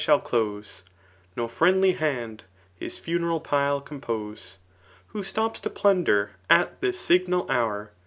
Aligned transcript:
shaU 0.03 0.17
close, 0.17 0.81
No 1.37 1.47
friendly 1.47 1.91
hand 1.91 2.43
his 2.75 2.97
funeral 2.97 3.39
pile 3.39 3.79
compose. 3.79 4.57
Who 5.09 5.23
stops 5.23 5.59
to 5.59 5.69
plunder 5.69 6.31
at 6.49 6.81
this 6.81 6.99
signal 6.99 7.45
hour. 7.51 7.91